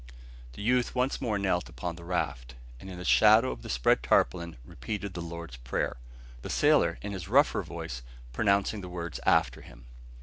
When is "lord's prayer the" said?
5.21-6.49